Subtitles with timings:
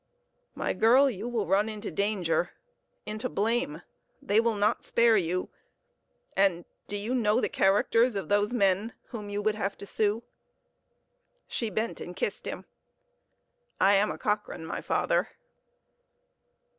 [0.55, 2.53] "My girl, you will run into danger
[3.05, 3.83] into blame.
[4.19, 5.49] They will not spare you,
[6.35, 10.23] and do you know the characters of those men whom you would have to sue?"
[11.45, 12.65] She bent and kissed him.
[13.79, 15.29] "I am a Cochrane, my father."